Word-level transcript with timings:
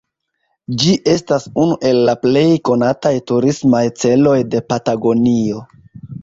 Ĝi 0.83 0.93
estas 1.11 1.43
unu 1.63 1.75
el 1.89 1.99
la 2.07 2.15
plej 2.23 2.43
konataj 2.71 3.11
turismaj 3.33 3.83
celoj 4.05 4.35
de 4.55 4.63
Patagonio. 4.75 5.63